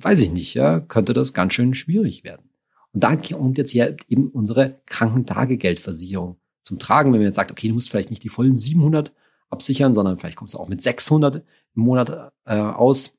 [0.00, 2.51] weiß ich nicht, ja, könnte das ganz schön schwierig werden.
[2.92, 7.68] Und da kommt jetzt hier eben unsere Krankentagegeldversicherung zum Tragen, wenn man jetzt sagt, okay,
[7.68, 9.12] du musst vielleicht nicht die vollen 700
[9.50, 11.36] absichern, sondern vielleicht kommst du auch mit 600
[11.74, 13.14] im Monat äh, aus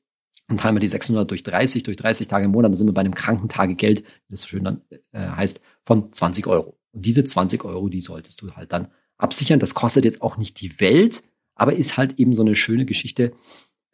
[0.48, 2.94] und teilen wir die 600 durch 30, durch 30 Tage im Monat, dann sind wir
[2.94, 4.82] bei einem Krankentagegeld, wie das so schön dann
[5.12, 6.78] äh, heißt, von 20 Euro.
[6.92, 9.60] Und diese 20 Euro, die solltest du halt dann absichern.
[9.60, 11.22] Das kostet jetzt auch nicht die Welt,
[11.54, 13.32] aber ist halt eben so eine schöne Geschichte,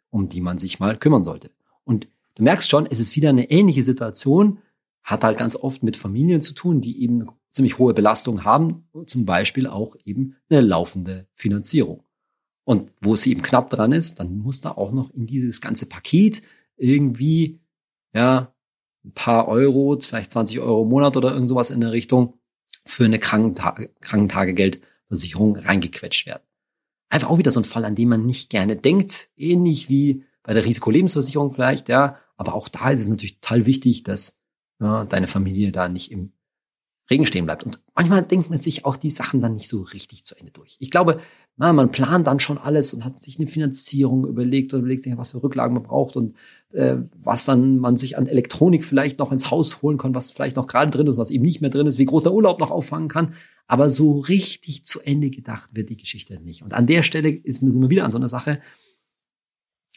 [0.09, 1.51] um die man sich mal kümmern sollte.
[1.83, 4.59] Und du merkst schon, es ist wieder eine ähnliche Situation,
[5.03, 8.87] hat halt ganz oft mit Familien zu tun, die eben eine ziemlich hohe Belastung haben,
[9.07, 12.03] zum Beispiel auch eben eine laufende Finanzierung.
[12.63, 15.87] Und wo es eben knapp dran ist, dann muss da auch noch in dieses ganze
[15.87, 16.41] Paket
[16.77, 17.59] irgendwie,
[18.13, 18.53] ja,
[19.03, 22.35] ein paar Euro, vielleicht 20 Euro im Monat oder irgend sowas in der Richtung
[22.85, 26.43] für eine Krankentage, Krankentagegeldversicherung reingequetscht werden.
[27.09, 30.53] Einfach auch wieder so ein Fall, an dem man nicht gerne denkt, ähnlich wie bei
[30.53, 32.17] der Risikolebensversicherung vielleicht, ja.
[32.37, 34.40] Aber auch da ist es natürlich total wichtig, dass
[34.81, 36.33] ja, deine Familie da nicht im
[37.09, 37.63] Regen stehen bleibt.
[37.63, 40.77] Und manchmal denkt man sich auch die Sachen dann nicht so richtig zu Ende durch.
[40.79, 41.19] Ich glaube,
[41.57, 45.15] na, man plant dann schon alles und hat sich eine Finanzierung überlegt und überlegt sich,
[45.17, 46.35] was für Rücklagen man braucht und
[46.71, 50.55] äh, was dann man sich an Elektronik vielleicht noch ins Haus holen kann, was vielleicht
[50.55, 52.71] noch gerade drin ist, was eben nicht mehr drin ist, wie groß der Urlaub noch
[52.71, 53.35] auffangen kann.
[53.67, 56.63] Aber so richtig zu Ende gedacht wird die Geschichte nicht.
[56.63, 58.61] Und an der Stelle ist, sind wir wieder an so einer Sache.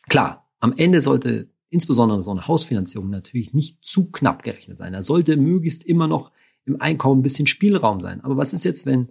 [0.08, 4.92] Klar, am Ende sollte insbesondere so eine Hausfinanzierung natürlich nicht zu knapp gerechnet sein.
[4.92, 6.30] Da sollte möglichst immer noch
[6.64, 8.22] im Einkommen ein bisschen Spielraum sein.
[8.22, 9.08] Aber was ist jetzt, wenn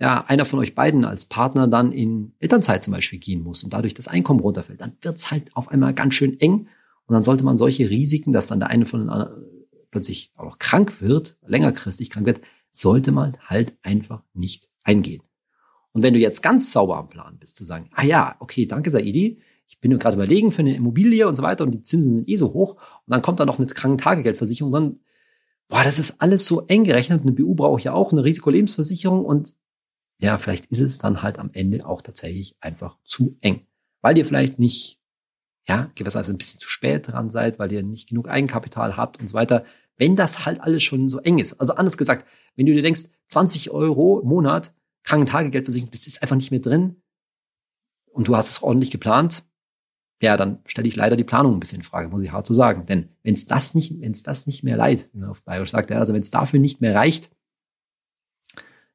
[0.00, 3.72] ja, einer von euch beiden als Partner dann in Elternzeit zum Beispiel gehen muss und
[3.72, 6.68] dadurch das Einkommen runterfällt, dann wird's halt auf einmal ganz schön eng.
[7.06, 9.44] Und dann sollte man solche Risiken, dass dann der eine von den anderen
[9.90, 15.22] plötzlich auch noch krank wird, längerfristig krank wird, sollte man halt einfach nicht eingehen.
[15.92, 18.90] Und wenn du jetzt ganz sauber am Plan bist, zu sagen, ah ja, okay, danke
[18.90, 22.28] Saidi, ich bin gerade überlegen für eine Immobilie und so weiter und die Zinsen sind
[22.28, 25.00] eh so hoch und dann kommt da noch eine Krankentagegeldversicherung, dann,
[25.68, 27.22] boah, das ist alles so eng gerechnet.
[27.22, 29.54] Eine BU brauche ich ja auch, eine Risikolebensversicherung und
[30.18, 33.66] ja, vielleicht ist es dann halt am Ende auch tatsächlich einfach zu eng,
[34.00, 35.00] weil ihr vielleicht nicht,
[35.68, 39.28] ja, gewisserweise ein bisschen zu spät dran seid, weil ihr nicht genug Eigenkapital habt und
[39.28, 39.64] so weiter.
[39.98, 43.04] Wenn das halt alles schon so eng ist, also anders gesagt, wenn du dir denkst,
[43.28, 47.02] 20 Euro im Monat Krankentagegeldversicherung, das ist einfach nicht mehr drin
[48.06, 49.44] und du hast es ordentlich geplant,
[50.22, 52.54] ja, dann stelle ich leider die Planung ein bisschen in Frage, muss ich hart so
[52.54, 52.86] sagen.
[52.86, 55.70] Denn wenn es das nicht, wenn es das nicht mehr leid, wie man auf Bayerisch
[55.70, 57.30] sagt, ja, also wenn es dafür nicht mehr reicht,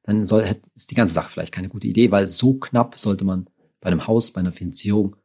[0.02, 3.48] dann soll, ist die ganze Sache vielleicht keine gute Idee, weil so knapp sollte man
[3.80, 5.16] bei einem Haus, bei einer Finanzierung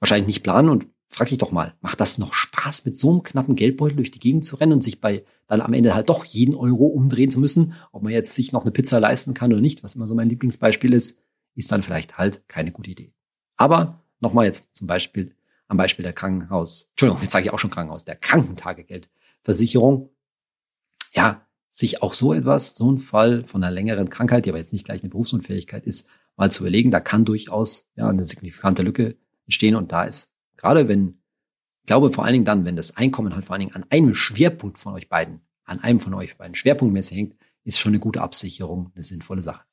[0.00, 3.22] wahrscheinlich nicht planen und frag dich doch mal, macht das noch Spaß, mit so einem
[3.22, 6.24] knappen Geldbeutel durch die Gegend zu rennen und sich bei dann am Ende halt doch
[6.24, 9.60] jeden Euro umdrehen zu müssen, ob man jetzt sich noch eine Pizza leisten kann oder
[9.60, 11.18] nicht, was immer so mein Lieblingsbeispiel ist,
[11.54, 13.12] ist dann vielleicht halt keine gute Idee.
[13.56, 15.34] Aber nochmal jetzt zum Beispiel
[15.68, 20.10] am Beispiel der Krankenhaus, Entschuldigung, jetzt sage ich auch schon Krankenhaus, der Krankentagegeldversicherung.
[21.12, 24.72] Ja, sich auch so etwas, so ein Fall von einer längeren Krankheit, die aber jetzt
[24.72, 26.90] nicht gleich eine Berufsunfähigkeit ist, mal zu überlegen.
[26.90, 31.20] Da kann durchaus ja eine signifikante Lücke entstehen und da ist gerade wenn,
[31.80, 34.14] ich glaube vor allen Dingen dann, wenn das Einkommen halt vor allen Dingen an einem
[34.14, 38.20] Schwerpunkt von euch beiden, an einem von euch beiden schwerpunktmäßig hängt, ist schon eine gute
[38.20, 39.64] Absicherung eine sinnvolle Sache.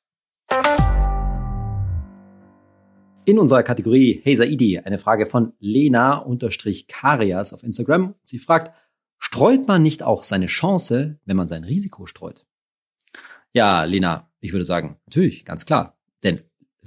[3.24, 8.16] In unserer Kategorie Hey Saidi eine Frage von Lena-Karias auf Instagram.
[8.24, 8.72] Sie fragt,
[9.24, 12.44] Streut man nicht auch seine Chance, wenn man sein Risiko streut?
[13.52, 15.96] Ja, Lena, ich würde sagen, natürlich, ganz klar.
[16.24, 16.40] Denn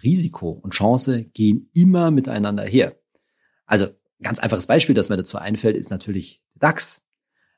[0.04, 3.00] Risiko und Chance gehen immer miteinander her.
[3.66, 3.88] Also,
[4.22, 7.06] ganz einfaches Beispiel, das mir dazu einfällt, ist natürlich der DAX.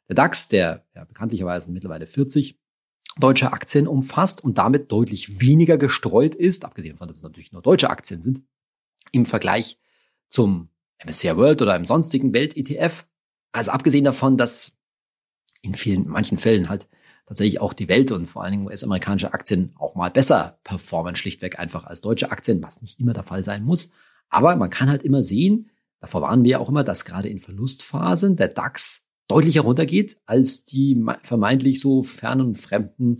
[0.07, 2.59] Der DAX, der ja, bekanntlicherweise mittlerweile 40
[3.19, 7.63] deutsche Aktien umfasst und damit deutlich weniger gestreut ist, abgesehen davon, dass es natürlich nur
[7.63, 8.43] deutsche Aktien sind,
[9.11, 9.79] im Vergleich
[10.29, 10.69] zum
[11.03, 13.05] MSCI World oder im sonstigen Welt-ETF,
[13.51, 14.73] also abgesehen davon, dass
[15.61, 16.87] in vielen, manchen Fällen halt
[17.25, 21.59] tatsächlich auch die Welt und vor allen Dingen US-amerikanische Aktien auch mal besser performen, schlichtweg
[21.59, 23.89] einfach als deutsche Aktien, was nicht immer der Fall sein muss.
[24.29, 28.35] Aber man kann halt immer sehen, davor waren wir auch immer, dass gerade in Verlustphasen
[28.37, 33.17] der DAX deutlich heruntergeht als die vermeintlich so fernen, fremden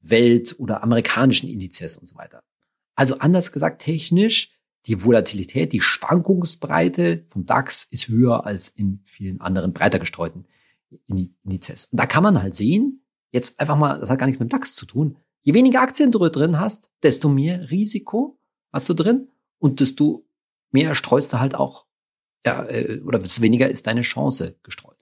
[0.00, 2.42] Welt- oder amerikanischen Indizes und so weiter.
[2.94, 4.52] Also anders gesagt, technisch
[4.86, 10.46] die Volatilität, die Schwankungsbreite vom DAX ist höher als in vielen anderen breiter gestreuten
[11.06, 11.86] Indizes.
[11.86, 14.56] Und da kann man halt sehen, jetzt einfach mal, das hat gar nichts mit dem
[14.56, 15.16] DAX zu tun.
[15.42, 18.38] Je weniger Aktien du drin hast, desto mehr Risiko
[18.72, 20.26] hast du drin und desto
[20.70, 21.86] mehr streust du halt auch,
[22.44, 24.96] ja, äh, oder desto weniger ist deine Chance gestreut.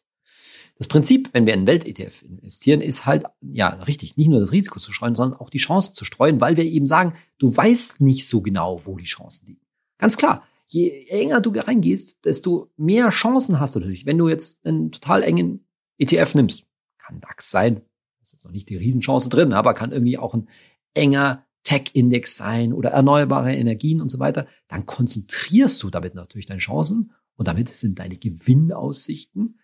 [0.78, 4.78] Das Prinzip, wenn wir in Welt-ETF investieren, ist halt, ja, richtig, nicht nur das Risiko
[4.78, 8.28] zu streuen, sondern auch die Chance zu streuen, weil wir eben sagen, du weißt nicht
[8.28, 9.67] so genau, wo die Chancen liegen.
[9.98, 14.06] Ganz klar, je enger du reingehst, desto mehr Chancen hast du natürlich.
[14.06, 15.66] Wenn du jetzt einen total engen
[15.98, 16.66] ETF nimmst,
[16.98, 17.82] kann DAX sein,
[18.22, 20.48] ist jetzt noch nicht die Riesenchance drin, aber kann irgendwie auch ein
[20.94, 26.60] enger Tech-Index sein oder erneuerbare Energien und so weiter, dann konzentrierst du damit natürlich deine
[26.60, 29.58] Chancen und damit sind deine Gewinnaussichten,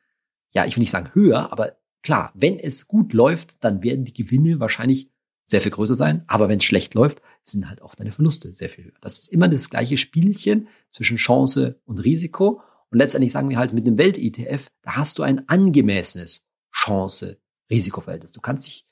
[0.51, 4.12] ja, ich will nicht sagen höher, aber klar, wenn es gut läuft, dann werden die
[4.12, 5.11] Gewinne wahrscheinlich
[5.46, 8.70] sehr viel größer sein, aber wenn es schlecht läuft, sind halt auch deine Verluste sehr
[8.70, 8.92] viel höher.
[9.00, 13.72] Das ist immer das gleiche Spielchen zwischen Chance und Risiko und letztendlich sagen wir halt
[13.72, 18.30] mit dem Welt-ETF, da hast du ein angemessenes Chance-Risikoverhältnis.
[18.30, 18.87] Du kannst dich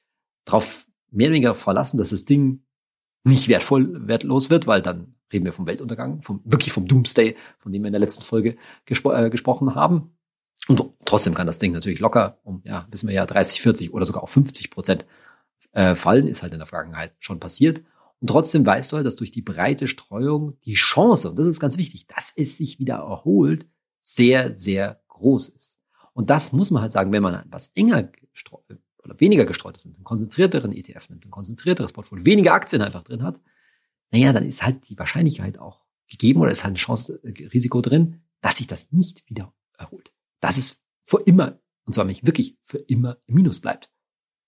[0.45, 2.65] darauf mehr oder weniger verlassen, dass das Ding
[3.25, 7.73] nicht wertvoll, wertlos wird, weil dann reden wir vom Weltuntergang, vom, wirklich vom Doomsday, von
[7.73, 10.17] dem wir in der letzten Folge gespro äh, gesprochen haben.
[10.69, 14.05] Und trotzdem kann das Ding natürlich locker um, ja, wissen wir ja, 30, 40 oder
[14.07, 15.07] sogar auch 50 Prozent
[15.73, 17.83] äh, fallen, ist halt in der Vergangenheit schon passiert.
[18.21, 21.61] Und trotzdem weißt du halt, dass durch die breite Streuung die Chance, und das ist
[21.61, 23.67] ganz wichtig, dass es sich wieder erholt,
[24.03, 25.79] sehr, sehr groß ist.
[26.13, 28.11] Und das muss man halt sagen, wenn man etwas enger
[29.03, 33.23] oder weniger gestreut ist, einen konzentrierteren ETF nimmt, ein konzentrierteres Portfolio, weniger Aktien einfach drin
[33.23, 33.41] hat,
[34.11, 37.81] naja, dann ist halt die Wahrscheinlichkeit auch gegeben oder ist halt ein Chance, äh, Risiko
[37.81, 40.13] drin, dass sich das nicht wieder erholt.
[40.41, 43.91] Dass es für immer, und zwar nicht wirklich für immer im Minus bleibt.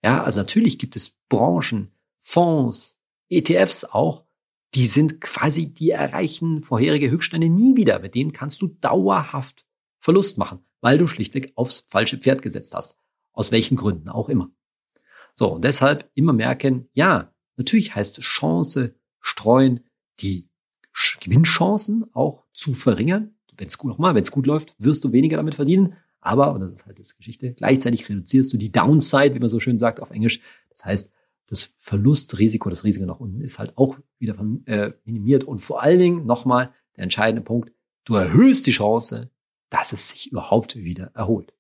[0.05, 4.27] Ja, also natürlich gibt es Branchen, Fonds, ETFs auch,
[4.75, 8.01] die sind quasi, die erreichen vorherige Höchststände nie wieder.
[8.01, 9.65] Mit denen kannst du dauerhaft
[10.01, 12.99] Verlust machen, weil du schlichtweg aufs falsche Pferd gesetzt hast.
[13.33, 14.51] Aus welchen Gründen auch immer.
[15.35, 19.81] So, und deshalb immer merken, ja, natürlich heißt Chance streuen,
[20.21, 20.51] die
[21.21, 23.37] Gewinnchancen auch zu verringern.
[23.57, 25.97] Wenn es gut, nochmal, wenn es gut läuft, wirst du weniger damit verdienen.
[26.25, 29.61] Aber, und das ist halt das Geschichte, gleichzeitig reduzierst du die Downside, wie man so
[29.61, 30.41] schön sagt auf Englisch.
[30.71, 31.13] Das heißt,
[31.47, 34.35] das Verlustrisiko, das Risiko nach unten ist halt auch wieder
[34.65, 35.45] äh, minimiert.
[35.45, 37.73] Und vor allen Dingen nochmal der entscheidende Punkt,
[38.05, 39.31] du erhöhst die Chance,
[39.69, 41.53] dass es sich überhaupt wieder erholt.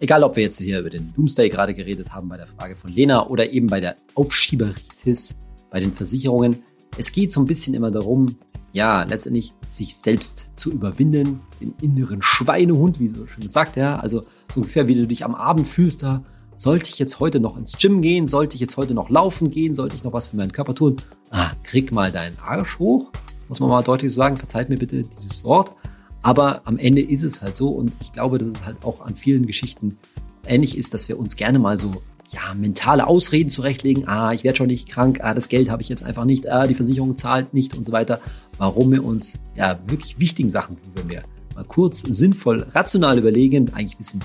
[0.00, 2.92] Egal, ob wir jetzt hier über den Doomsday gerade geredet haben bei der Frage von
[2.92, 5.36] Lena oder eben bei der Aufschieberitis
[5.70, 6.62] bei den Versicherungen.
[6.98, 8.36] Es geht so ein bisschen immer darum,
[8.72, 14.22] ja, letztendlich sich selbst zu überwinden, den inneren Schweinehund, wie so schön sagt, ja, also
[14.52, 16.22] so ungefähr wie du dich am Abend fühlst, da
[16.56, 19.74] sollte ich jetzt heute noch ins Gym gehen, sollte ich jetzt heute noch laufen gehen,
[19.74, 20.96] sollte ich noch was für meinen Körper tun?
[21.30, 23.12] Ah, krieg mal deinen Arsch hoch,
[23.48, 25.74] muss man mal deutlich sagen, verzeiht mir bitte dieses Wort,
[26.22, 29.14] aber am Ende ist es halt so und ich glaube, dass es halt auch an
[29.14, 29.98] vielen Geschichten
[30.46, 34.06] ähnlich ist, dass wir uns gerne mal so ja, mentale Ausreden zurechtlegen.
[34.06, 35.20] Ah, ich werde schon nicht krank.
[35.22, 36.48] Ah, das Geld habe ich jetzt einfach nicht.
[36.48, 38.20] Ah, die Versicherung zahlt nicht und so weiter.
[38.58, 41.22] Warum wir uns ja wirklich wichtigen Sachen, wenn wir
[41.54, 44.20] mal kurz sinnvoll, rational überlegen, eigentlich wissen,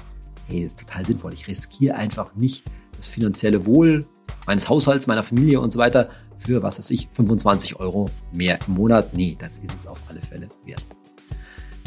[0.48, 1.34] hey, ist total sinnvoll.
[1.34, 2.63] Ich riskiere einfach nicht
[2.96, 4.06] das finanzielle Wohl
[4.46, 8.74] meines Haushalts, meiner Familie und so weiter für, was weiß ich, 25 Euro mehr im
[8.74, 9.13] Monat.
[9.13, 10.84] Nee, das ist es auf alle Fälle wert.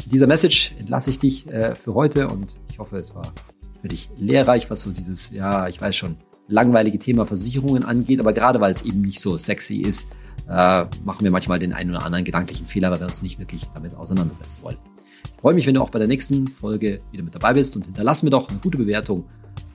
[0.03, 3.33] Mit dieser Message entlasse ich dich äh, für heute und ich hoffe, es war
[3.81, 8.33] für dich lehrreich, was so dieses, ja, ich weiß schon, langweilige Thema Versicherungen angeht, aber
[8.33, 10.07] gerade weil es eben nicht so sexy ist,
[10.47, 13.65] äh, machen wir manchmal den einen oder anderen gedanklichen Fehler, weil wir uns nicht wirklich
[13.73, 14.77] damit auseinandersetzen wollen.
[15.35, 17.85] Ich freue mich, wenn du auch bei der nächsten Folge wieder mit dabei bist und
[17.85, 19.25] hinterlass mir doch eine gute Bewertung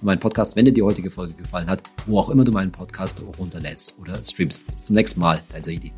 [0.01, 2.73] für meinen Podcast, wenn dir die heutige Folge gefallen hat, wo auch immer du meinen
[2.73, 4.67] Podcast runterlädst oder streamst.
[4.67, 5.93] Bis zum nächsten Mal, dein Saidi.